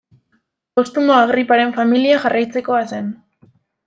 [0.77, 3.13] Postumo Agriparen familia jarraitzekoa zen.